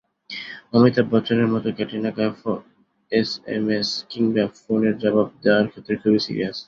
[0.73, 2.53] অমিতাভ বচ্চনের মতো ক্যাটরিনা কাইফও
[3.11, 6.57] এসএমএস কিংবা ফোনের জবাব দেওয়ার ক্ষেত্রে খুবই সিরিয়াস।